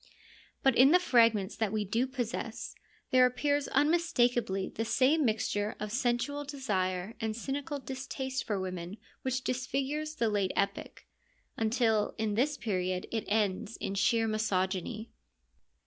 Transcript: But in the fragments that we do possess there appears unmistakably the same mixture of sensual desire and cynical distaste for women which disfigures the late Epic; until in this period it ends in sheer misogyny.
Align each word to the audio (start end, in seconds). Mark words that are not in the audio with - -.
But 0.63 0.75
in 0.75 0.89
the 0.89 0.99
fragments 0.99 1.55
that 1.57 1.71
we 1.71 1.85
do 1.85 2.07
possess 2.07 2.73
there 3.11 3.27
appears 3.27 3.67
unmistakably 3.67 4.67
the 4.69 4.83
same 4.83 5.23
mixture 5.23 5.75
of 5.79 5.91
sensual 5.91 6.43
desire 6.43 7.13
and 7.19 7.35
cynical 7.35 7.77
distaste 7.77 8.43
for 8.45 8.59
women 8.59 8.97
which 9.21 9.43
disfigures 9.43 10.15
the 10.15 10.27
late 10.27 10.53
Epic; 10.55 11.05
until 11.55 12.15
in 12.17 12.33
this 12.33 12.57
period 12.57 13.05
it 13.11 13.25
ends 13.27 13.77
in 13.77 13.93
sheer 13.93 14.27
misogyny. 14.27 15.11